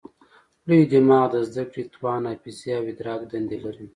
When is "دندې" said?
3.31-3.57